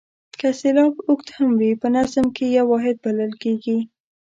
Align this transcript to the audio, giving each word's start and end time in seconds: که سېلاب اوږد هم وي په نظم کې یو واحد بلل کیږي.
که 0.39 0.47
سېلاب 0.59 0.93
اوږد 1.07 1.27
هم 1.37 1.49
وي 1.59 1.71
په 1.81 1.87
نظم 1.95 2.25
کې 2.35 2.45
یو 2.57 2.65
واحد 2.71 2.95
بلل 3.03 3.31
کیږي. 3.43 3.79